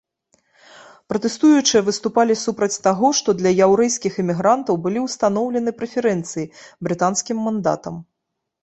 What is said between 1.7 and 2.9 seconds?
выступалі супраць